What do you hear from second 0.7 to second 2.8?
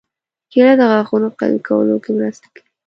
د غاښونو قوي کولو کې مرسته کوي.